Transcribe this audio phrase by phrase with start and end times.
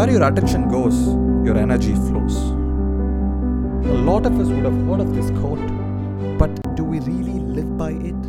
[0.00, 0.98] Where your attention goes,
[1.44, 2.34] your energy flows.
[3.86, 7.76] A lot of us would have heard of this quote, but do we really live
[7.76, 8.22] by it?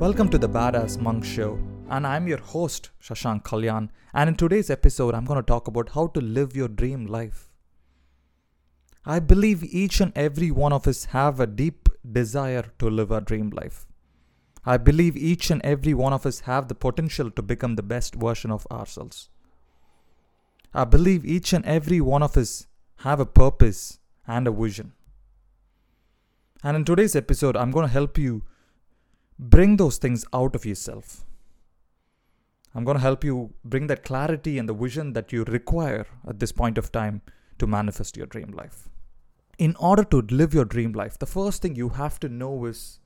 [0.00, 1.58] Welcome to the Badass Monk Show,
[1.90, 3.90] and I'm your host, Shashank Kalyan.
[4.14, 7.50] And in today's episode, I'm going to talk about how to live your dream life.
[9.04, 13.20] I believe each and every one of us have a deep desire to live a
[13.20, 13.86] dream life.
[14.64, 18.14] I believe each and every one of us have the potential to become the best
[18.14, 19.28] version of ourselves.
[20.74, 22.66] I believe each and every one of us
[22.98, 24.92] have a purpose and a vision.
[26.62, 28.42] And in today's episode, I'm going to help you
[29.38, 31.24] bring those things out of yourself.
[32.74, 36.38] I'm going to help you bring that clarity and the vision that you require at
[36.38, 37.22] this point of time
[37.58, 38.88] to manifest your dream life.
[39.58, 43.00] In order to live your dream life, the first thing you have to know is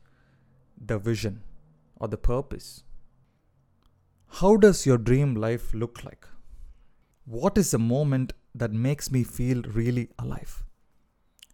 [0.76, 1.42] the vision
[1.96, 2.82] or the purpose.
[4.40, 6.26] How does your dream life look like?
[7.24, 10.64] What is the moment that makes me feel really alive?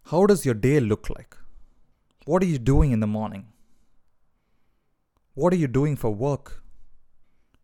[0.05, 1.37] How does your day look like?
[2.25, 3.47] What are you doing in the morning?
[5.35, 6.63] What are you doing for work?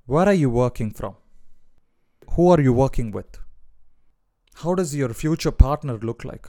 [0.05, 1.15] Where are you working from?
[2.33, 3.39] Who are you working with?
[4.55, 6.47] How does your future partner look like?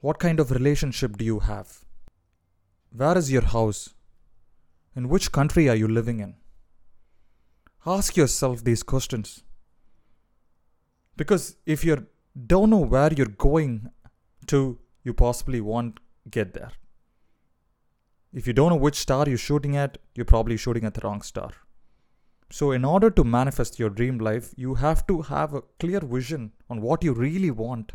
[0.00, 1.84] What kind of relationship do you have?
[2.90, 3.90] Where is your house?
[4.96, 6.36] In which country are you living in?
[7.86, 9.44] Ask yourself these questions.
[11.20, 12.06] Because if you
[12.46, 13.90] don't know where you're going
[14.46, 16.70] to, you possibly won't get there.
[18.32, 21.20] If you don't know which star you're shooting at, you're probably shooting at the wrong
[21.20, 21.50] star.
[22.50, 26.52] So, in order to manifest your dream life, you have to have a clear vision
[26.70, 27.92] on what you really want.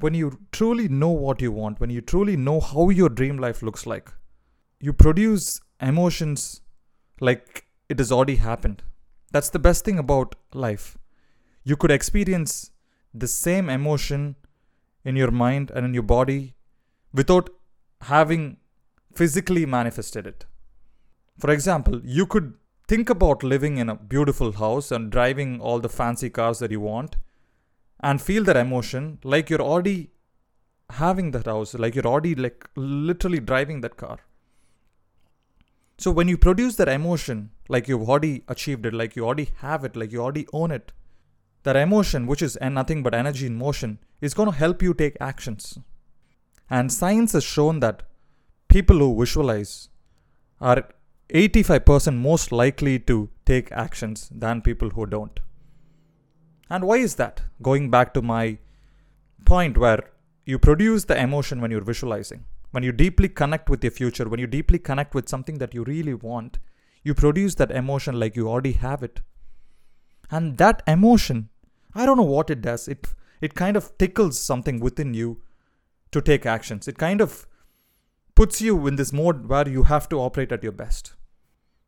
[0.00, 3.62] When you truly know what you want, when you truly know how your dream life
[3.62, 4.10] looks like,
[4.80, 6.60] you produce emotions
[7.20, 8.82] like it has already happened.
[9.30, 10.96] That's the best thing about life.
[11.70, 12.52] You could experience
[13.14, 14.36] the same emotion
[15.04, 16.54] in your mind and in your body
[17.12, 17.50] without
[18.12, 18.56] having
[19.14, 20.46] physically manifested it.
[21.38, 22.54] For example, you could
[22.88, 26.80] think about living in a beautiful house and driving all the fancy cars that you
[26.80, 27.16] want
[28.00, 30.10] and feel that emotion like you're already
[30.90, 34.18] having that house, like you're already like literally driving that car.
[35.98, 39.84] So when you produce that emotion, like you've already achieved it, like you already have
[39.84, 40.92] it, like you already own it,
[41.62, 45.16] that emotion, which is nothing but energy in motion, is going to help you take
[45.20, 45.78] actions.
[46.68, 48.04] And science has shown that
[48.68, 49.88] people who visualize
[50.60, 50.88] are
[51.28, 55.40] 85% most likely to take actions than people who don't.
[56.68, 57.42] And why is that?
[57.62, 58.58] Going back to my
[59.44, 60.10] point where
[60.44, 62.44] you produce the emotion when you're visualizing.
[62.70, 65.82] When you deeply connect with your future, when you deeply connect with something that you
[65.82, 66.58] really want,
[67.02, 69.20] you produce that emotion like you already have it.
[70.30, 71.48] And that emotion,
[71.94, 72.86] I don't know what it does.
[72.88, 73.08] It
[73.40, 75.40] it kind of tickles something within you
[76.12, 76.86] to take actions.
[76.86, 77.46] It kind of
[78.34, 81.14] puts you in this mode where you have to operate at your best.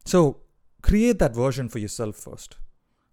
[0.05, 0.41] So,
[0.83, 2.57] create that version for yourself first.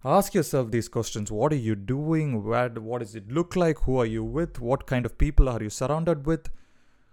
[0.06, 1.32] Ask yourself these questions.
[1.32, 2.44] What are you doing?
[2.44, 3.80] Where what does it look like?
[3.80, 4.62] Who are you with?
[4.62, 6.50] What kind of people are you surrounded with?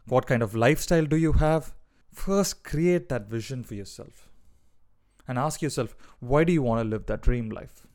[0.07, 1.75] What kind of lifestyle do you have?
[2.13, 4.31] First, create that vision for yourself.
[5.27, 7.87] And ask yourself, why do you want to live that dream life?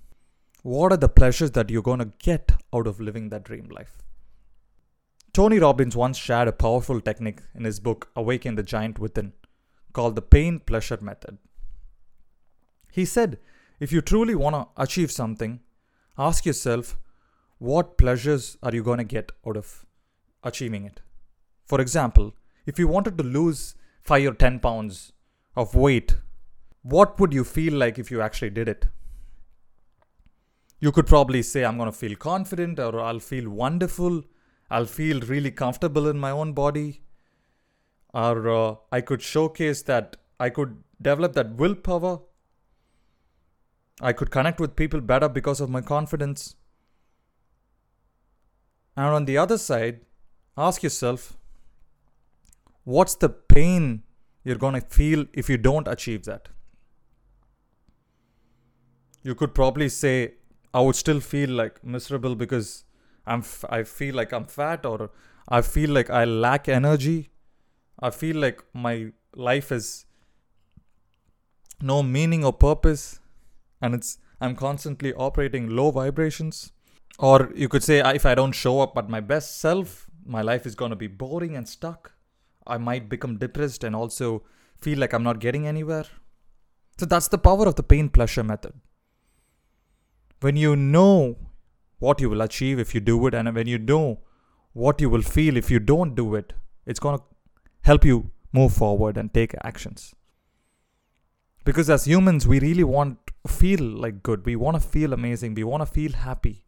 [0.63, 3.97] What are the pleasures that you're going to get out of living that dream life?
[5.33, 9.33] Tony Robbins once shared a powerful technique in his book, Awaken the Giant Within,
[9.93, 11.39] called the pain pleasure method.
[12.91, 13.39] He said,
[13.79, 15.61] if you truly want to achieve something,
[16.15, 16.99] ask yourself,
[17.57, 19.85] what pleasures are you going to get out of
[20.43, 21.01] achieving it?
[21.65, 22.33] For example,
[22.67, 25.11] if you wanted to lose 5 or 10 pounds
[25.55, 26.17] of weight,
[26.83, 28.85] what would you feel like if you actually did it?
[30.81, 34.23] You could probably say, I'm going to feel confident, or I'll feel wonderful,
[34.69, 37.03] I'll feel really comfortable in my own body,
[38.15, 42.21] or uh, I could showcase that I could develop that willpower.
[44.01, 46.55] I could connect with people better because of my confidence.
[48.97, 50.01] And on the other side,
[50.57, 51.37] ask yourself,
[52.83, 54.01] what's the pain
[54.43, 56.49] you're going to feel if you don't achieve that?
[59.21, 60.33] You could probably say,
[60.73, 62.83] I would still feel like miserable because
[63.25, 65.11] I'm f- I feel like I'm fat or
[65.47, 67.31] I feel like I lack energy.
[67.99, 70.05] I feel like my life is
[71.81, 73.19] no meaning or purpose
[73.81, 76.71] and it's I'm constantly operating low vibrations.
[77.19, 80.65] Or you could say if I don't show up at my best self, my life
[80.65, 82.13] is going to be boring and stuck.
[82.65, 84.43] I might become depressed and also
[84.79, 86.05] feel like I'm not getting anywhere.
[86.97, 88.73] So that's the power of the pain pleasure method.
[90.41, 91.37] When you know
[91.99, 94.19] what you will achieve if you do it, and when you know
[94.73, 96.53] what you will feel if you don't do it,
[96.85, 97.23] it's going to
[97.83, 100.13] help you move forward and take actions.
[101.63, 104.45] Because as humans, we really want to feel like good.
[104.45, 105.53] We want to feel amazing.
[105.53, 106.65] We want to feel happy.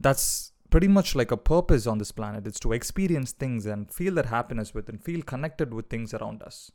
[0.00, 2.48] That's pretty much like a purpose on this planet.
[2.48, 6.42] It's to experience things and feel that happiness with and feel connected with things around
[6.42, 6.72] us.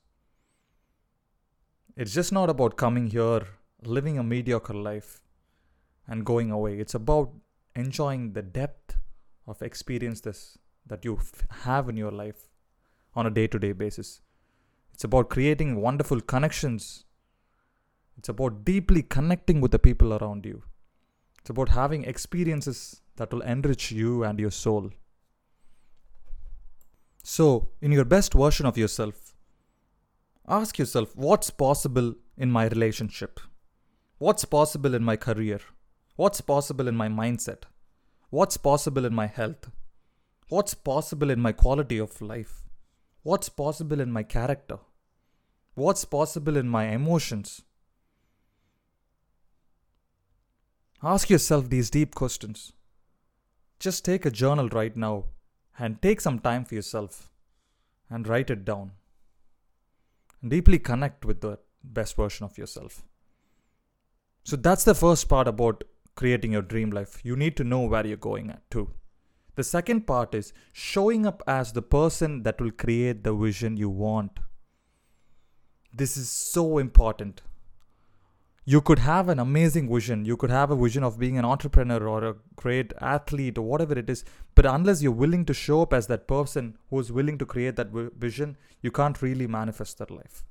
[1.98, 3.42] It's just not about coming here,
[3.84, 5.20] living a mediocre life,
[6.10, 6.80] and going away.
[6.80, 7.32] It's about
[7.76, 8.98] enjoying the depth
[9.48, 10.58] of experiences
[10.88, 12.50] that you f- have in your life
[13.16, 14.22] on a day to day basis.
[14.94, 17.06] It's about creating wonderful connections.
[18.18, 20.64] It's about deeply connecting with the people around you.
[21.40, 24.92] It's about having experiences that will enrich you and your soul.
[27.24, 29.36] So, in your best version of yourself,
[30.48, 33.40] ask yourself what's possible in my relationship?
[34.18, 35.60] What's possible in my career?
[36.20, 37.62] What's possible in my mindset?
[38.30, 39.70] What's possible in my health?
[40.50, 42.64] What's possible in my quality of life?
[43.24, 44.80] What's possible in my character?
[45.76, 47.62] What's possible in my emotions?
[51.02, 52.74] Ask yourself these deep questions.
[53.80, 55.24] Just take a journal right now
[55.78, 57.32] and take some time for yourself
[58.10, 58.92] and write it down.
[60.46, 63.04] Deeply connect with the best version of yourself.
[64.44, 65.86] So that's the first part about
[66.20, 67.20] creating your dream life.
[67.24, 68.90] You need to know where you're going too.
[69.56, 73.90] The second part is showing up as the person that will create the vision you
[73.90, 74.40] want.
[75.94, 77.42] This is so important.
[78.66, 80.26] You could have an amazing vision.
[80.26, 83.98] You could have a vision of being an entrepreneur or a great athlete or whatever
[83.98, 84.24] it is.
[84.56, 87.92] But unless you're willing to show up as that person who's willing to create that
[88.18, 90.44] vision, you can't really manifest that life.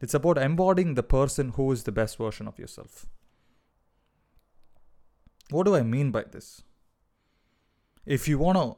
[0.00, 3.06] It's about embodying the person who is the best version of yourself.
[5.50, 6.62] What do I mean by this?
[8.06, 8.76] if you want to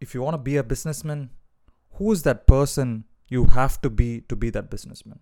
[0.00, 1.30] if you want to be a businessman
[1.92, 5.20] who is that person you have to be to be that businessman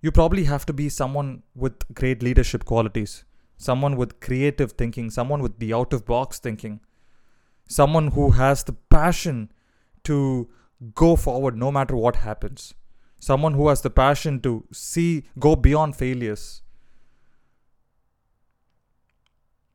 [0.00, 3.24] you probably have to be someone with great leadership qualities
[3.56, 6.80] someone with creative thinking someone with the out of box thinking
[7.68, 9.52] someone who has the passion
[10.04, 10.48] to
[10.94, 12.74] go forward no matter what happens
[13.20, 16.61] someone who has the passion to see go beyond failures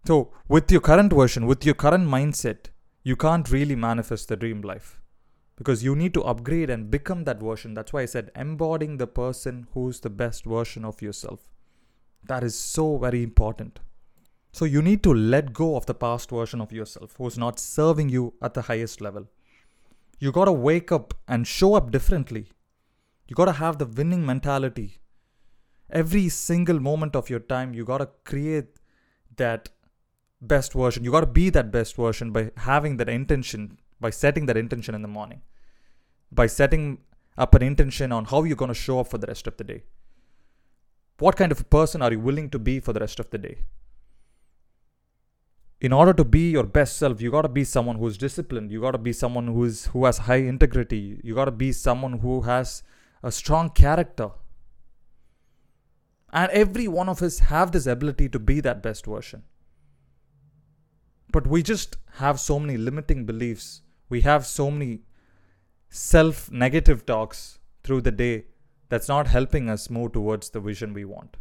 [0.07, 2.67] So, with your current version, with your current mindset,
[3.03, 5.01] you can't really manifest the dream life
[5.57, 7.73] because you need to upgrade and become that version.
[7.73, 11.49] That's why I said embodying the person who's the best version of yourself.
[12.23, 13.81] That is so very important.
[14.53, 18.07] So, you need to let go of the past version of yourself who's not serving
[18.07, 19.27] you at the highest level.
[20.19, 22.47] You got to wake up and show up differently.
[23.27, 25.01] You got to have the winning mentality.
[25.89, 28.67] Every single moment of your time, you got to create
[29.35, 29.67] that
[30.41, 31.03] best version.
[31.03, 34.95] You got to be that best version by having that intention, by setting that intention
[34.95, 35.41] in the morning,
[36.31, 36.99] by setting
[37.37, 39.63] up an intention on how you're going to show up for the rest of the
[39.63, 39.83] day.
[41.19, 43.37] What kind of a person are you willing to be for the rest of the
[43.37, 43.57] day?
[45.79, 48.71] In order to be your best self, you got to be someone who's disciplined.
[48.71, 51.19] You got to be someone who's who has high integrity.
[51.23, 52.81] You got to be someone who has
[53.21, 54.31] a strong character.
[56.33, 59.43] And every one of us have this ability to be that best version.
[61.31, 63.81] But we just have so many limiting beliefs.
[64.09, 65.01] We have so many
[65.89, 68.45] self negative talks through the day
[68.89, 71.37] that's not helping us move towards the vision we want.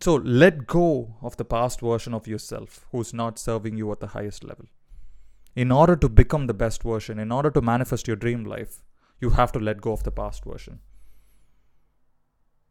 [0.00, 4.08] So let go of the past version of yourself who's not serving you at the
[4.08, 4.66] highest level.
[5.56, 8.84] In order to become the best version, in order to manifest your dream life,
[9.20, 10.80] you have to let go of the past version.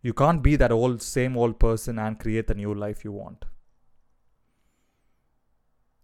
[0.01, 3.43] You can't be that old, same old person and create the new life you want.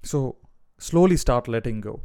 [0.03, 0.35] So
[0.77, 2.01] slowly start letting go.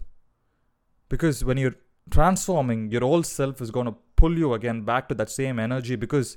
[1.09, 1.77] Because when you're
[2.11, 5.97] transforming, your old self is going to pull you again back to that same energy
[5.97, 6.37] because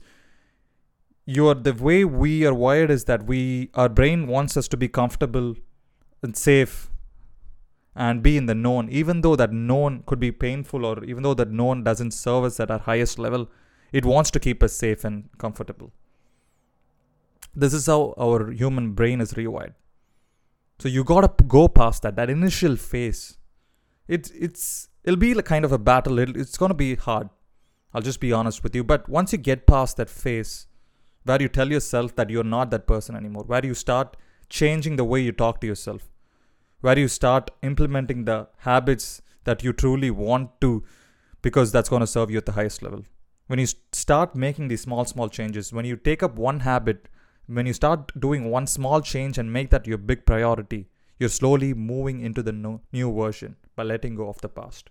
[1.25, 4.87] you're the way we are wired is that we our brain wants us to be
[4.87, 5.55] comfortable
[6.21, 6.89] and safe
[7.95, 8.89] and be in the known.
[8.89, 12.59] Even though that known could be painful or even though that known doesn't serve us
[12.59, 13.47] at our highest level
[13.91, 15.91] it wants to keep us safe and comfortable.
[17.53, 19.73] This is how our human brain is rewired
[20.81, 22.15] so you gotta go past that.
[22.15, 23.37] That initial phase,
[24.07, 26.17] it's it's it'll be like kind of a battle.
[26.17, 27.29] It'll, it's gonna be hard.
[27.93, 28.83] I'll just be honest with you.
[28.83, 30.65] But once you get past that phase,
[31.23, 34.17] where you tell yourself that you're not that person anymore, where you start
[34.49, 36.09] changing the way you talk to yourself,
[36.79, 40.83] where you start implementing the habits that you truly want to,
[41.43, 43.03] because that's gonna serve you at the highest level.
[43.45, 47.07] When you start making these small small changes, when you take up one habit
[47.47, 50.87] when you start doing one small change and make that your big priority,
[51.19, 54.89] you're slowly moving into the new version by letting go of the past.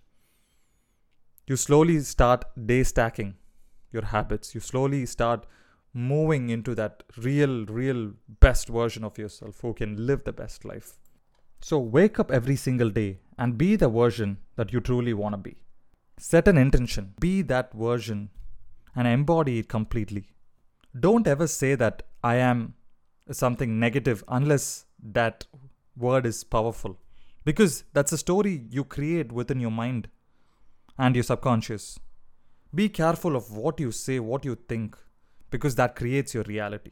[1.47, 3.35] You slowly start day stacking
[3.91, 4.55] your habits.
[4.55, 5.45] You slowly start
[5.93, 10.97] moving into that real, real best version of yourself who can live the best life.
[11.61, 15.37] So wake up every single day and be the version that you truly want to
[15.37, 15.57] be.
[16.17, 18.29] Set an intention, be that version,
[18.95, 20.29] and embody it completely.
[20.99, 22.73] Don't ever say that I am
[23.31, 25.45] something negative unless that
[25.95, 26.97] word is powerful.
[27.43, 30.09] Because that's a story you create within your mind
[30.97, 31.99] and your subconscious.
[32.73, 34.97] Be careful of what you say, what you think,
[35.49, 36.91] because that creates your reality.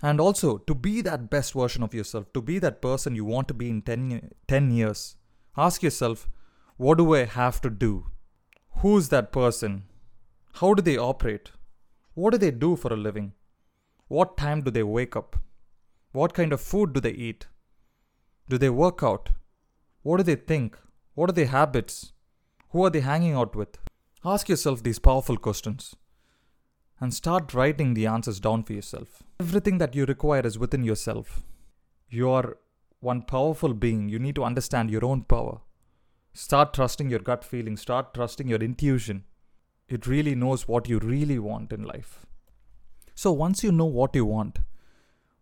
[0.00, 3.48] And also, to be that best version of yourself, to be that person you want
[3.48, 5.16] to be in 10, 10 years,
[5.56, 6.28] ask yourself,
[6.76, 8.06] what do I have to do?
[8.78, 9.84] Who's that person?
[10.54, 11.52] How do they operate?
[12.14, 13.32] What do they do for a living?
[14.08, 15.36] What time do they wake up?
[16.12, 17.46] What kind of food do they eat?
[18.48, 19.30] Do they work out?
[20.02, 20.78] What do they think?
[21.14, 22.12] What are their habits?
[22.70, 23.78] Who are they hanging out with?
[24.24, 25.96] Ask yourself these powerful questions
[27.00, 29.22] and start writing the answers down for yourself.
[29.40, 31.42] Everything that you require is within yourself.
[32.08, 32.58] You are
[33.00, 34.08] one powerful being.
[34.08, 35.60] You need to understand your own power.
[36.34, 39.24] Start trusting your gut feeling, start trusting your intuition.
[39.92, 42.24] It really knows what you really want in life.
[43.14, 44.60] So, once you know what you want,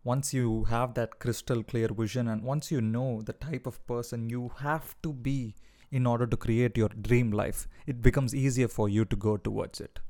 [0.03, 4.29] once you have that crystal clear vision, and once you know the type of person
[4.29, 5.55] you have to be
[5.89, 9.79] in order to create your dream life, it becomes easier for you to go towards
[9.79, 10.01] it.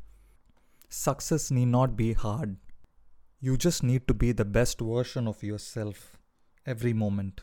[0.89, 2.57] Success need not be hard.
[3.41, 6.17] You just need to be the best version of yourself
[6.65, 7.41] every moment.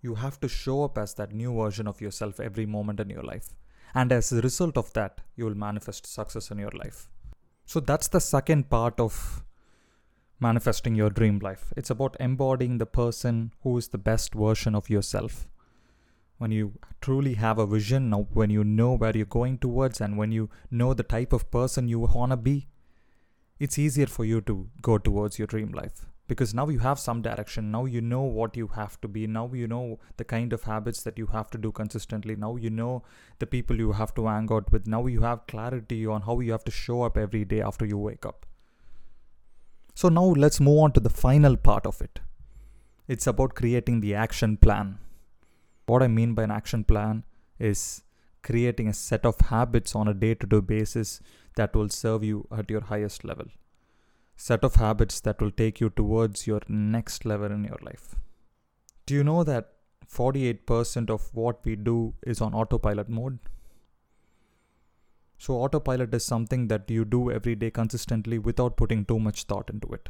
[0.00, 3.24] You have to show up as that new version of yourself every moment in your
[3.24, 3.48] life.
[3.94, 7.08] And as a result of that, you will manifest success in your life.
[7.66, 9.44] So that's the second part of
[10.40, 11.72] manifesting your dream life.
[11.76, 15.48] It's about embodying the person who is the best version of yourself
[16.42, 20.18] when you truly have a vision, now when you know where you're going towards, and
[20.18, 22.66] when you know the type of person you want to be,
[23.60, 27.20] it's easier for you to go towards your dream life because now you have some
[27.20, 27.70] direction.
[27.70, 29.26] Now you know what you have to be.
[29.26, 32.36] Now you know the kind of habits that you have to do consistently.
[32.36, 33.02] Now you know
[33.38, 34.86] the people you have to hang out with.
[34.86, 37.98] Now you have clarity on how you have to show up every day after you
[37.98, 38.46] wake up.
[39.94, 42.20] So now let's move on to the final part of it.
[43.08, 44.98] It's about creating the action plan.
[45.86, 47.24] What I mean by an action plan
[47.58, 48.04] is
[48.42, 51.20] creating a set of habits on a day to day basis
[51.56, 53.48] that will serve you at your highest level.
[54.44, 58.16] Set of habits that will take you towards your next level in your life.
[59.06, 59.74] Do you know that
[60.12, 63.38] 48% of what we do is on autopilot mode?
[65.38, 69.70] So, autopilot is something that you do every day consistently without putting too much thought
[69.70, 70.08] into it.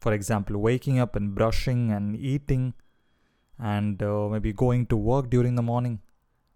[0.00, 2.72] For example, waking up and brushing and eating
[3.58, 6.00] and uh, maybe going to work during the morning,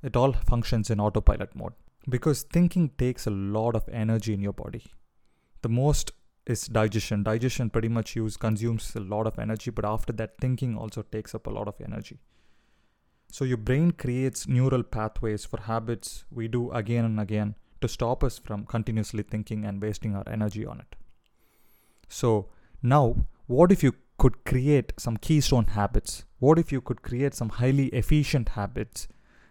[0.03, 1.75] it all functions in autopilot mode
[2.09, 4.85] because thinking takes a lot of energy in your body.
[5.61, 6.13] The most
[6.47, 7.23] is digestion.
[7.23, 11.35] Digestion pretty much use consumes a lot of energy, but after that, thinking also takes
[11.35, 12.19] up a lot of energy.
[13.33, 18.25] So your brain creates neural pathways for habits we do again and again to stop
[18.25, 20.97] us from continuously thinking and wasting our energy on it.
[22.09, 22.49] So
[22.83, 26.25] now, what if you could create some keystone habits?
[26.41, 29.09] What if you could create some highly efficient habits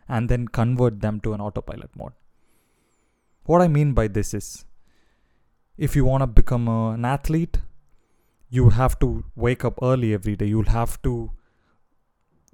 [0.08, 2.14] and then convert them to an autopilot mode?
[3.46, 4.66] What I mean by this is
[5.88, 7.58] if you want to become a, an athlete,
[8.50, 10.46] you have to wake up early every day.
[10.46, 11.32] You'll have to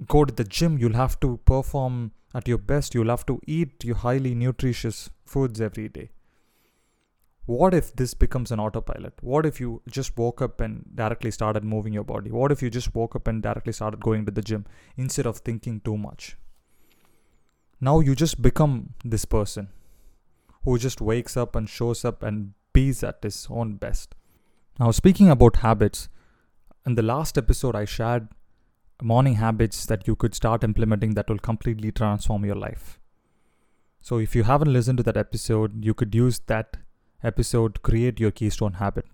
[0.08, 0.78] go to the gym.
[0.78, 2.94] You'll have to perform at your best.
[2.94, 6.12] You'll have to eat your highly nutritious foods every day
[7.46, 9.14] what if this becomes an autopilot?
[9.22, 12.32] What if you just woke up and directly started moving your body?
[12.32, 14.66] What if you just woke up and directly started going to the gym
[14.98, 16.38] instead of thinking too much?
[17.80, 19.70] Now you just become this person
[20.64, 24.16] who just wakes up and shows up and bees at his own best.
[24.80, 26.08] Now, speaking about habits,
[26.86, 28.30] in the last episode, I shared
[29.02, 33.00] morning habits that you could start implementing that will completely transform your life.
[34.02, 36.78] So, if you haven't listened to that episode, you could use that
[37.24, 39.06] episode to create your keystone habit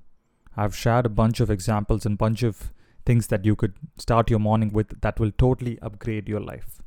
[0.57, 2.73] i've shared a bunch of examples and bunch of
[3.05, 6.81] things that you could start your morning with that will totally upgrade your life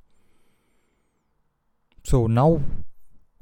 [2.05, 2.61] so now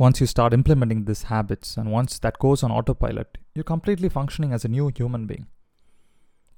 [0.03, 4.53] once you start implementing these habits and once that goes on autopilot you're completely functioning
[4.53, 5.47] as a new human being.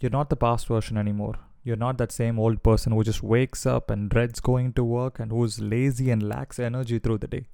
[0.01, 1.35] You're not the past version anymore.
[1.63, 5.19] You're not that same old person who just wakes up and dreads going to work
[5.19, 7.49] and who's lazy and lacks energy through the day.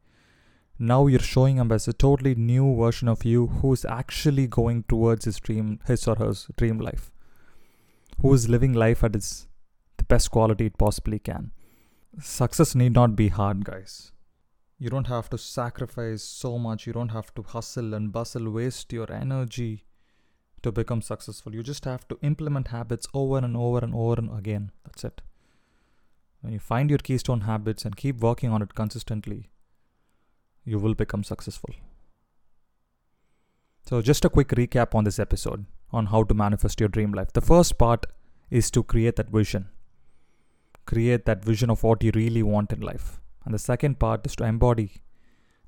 [0.78, 5.25] Now you're showing up as a totally new version of you who's actually going towards
[5.25, 7.11] his dream his or her dream life.
[8.20, 9.49] Who is living life at its
[9.97, 11.50] the best quality it possibly can.
[12.20, 14.12] Success need not be hard guys
[14.80, 18.92] you don't have to sacrifice so much you don't have to hustle and bustle waste
[18.99, 19.84] your energy
[20.62, 24.37] to become successful you just have to implement habits over and over and over and
[24.38, 25.22] again that's it
[26.40, 29.40] when you find your keystone habits and keep working on it consistently
[30.64, 31.75] you will become successful.
[33.88, 37.32] So, just a quick recap on this episode on how to manifest your dream life.
[37.32, 38.06] The first part
[38.50, 39.68] is to create that vision,
[40.87, 43.20] create that vision of what you really want in life.
[43.44, 45.02] And the second part is to embody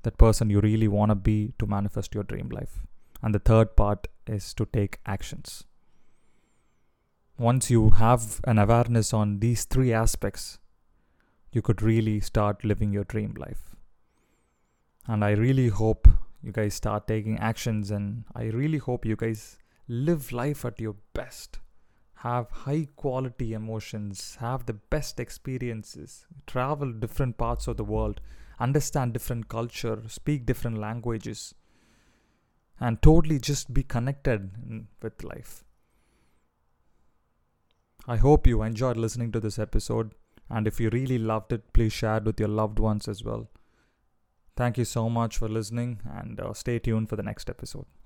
[0.03, 2.79] that person you really want to be to manifest your dream life.
[3.21, 5.63] And the third part is to take actions.
[7.37, 10.59] Once you have an awareness on these three aspects,
[11.51, 13.75] you could really start living your dream life.
[15.07, 16.07] And I really hope
[16.41, 20.95] you guys start taking actions and I really hope you guys live life at your
[21.13, 21.59] best.
[22.23, 28.21] Have high quality emotions, have the best experiences, travel different parts of the world,
[28.61, 31.53] understand different culture, speak different languages,
[32.79, 34.51] and totally just be connected
[35.01, 35.65] with life.
[38.07, 40.13] I hope you enjoyed listening to this episode,
[40.49, 43.49] and if you really loved it, please share it with your loved ones as well.
[44.55, 47.85] Thank you so much for listening and uh, stay tuned for the next episode.